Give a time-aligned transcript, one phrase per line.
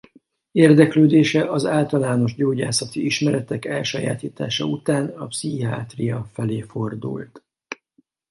[0.51, 7.43] Érdeklődése az általános gyógyászati ismeretek elsajátítása után a pszichiátria felé fordult.